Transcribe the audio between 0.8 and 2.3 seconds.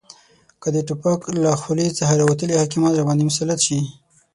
توپک له خولې څخه